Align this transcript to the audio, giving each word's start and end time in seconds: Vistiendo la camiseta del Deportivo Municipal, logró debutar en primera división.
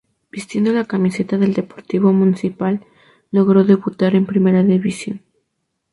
Vistiendo 0.31 0.71
la 0.73 0.85
camiseta 0.85 1.37
del 1.37 1.53
Deportivo 1.53 2.11
Municipal, 2.11 2.83
logró 3.29 3.63
debutar 3.65 4.15
en 4.15 4.25
primera 4.25 4.63
división. 4.63 5.21